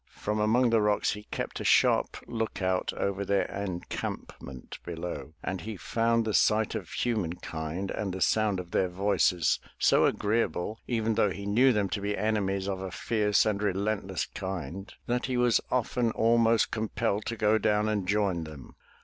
[0.17, 5.77] From among the rocks he kept a sharp lookout over their encampment below, and he
[5.77, 11.13] found the sight of human kind and the sound of their voices so agreeable even
[11.13, 15.37] though he knew them to be enemies of a fierce and relentless kind, that he
[15.37, 18.73] was often almost compelled to go down and join them.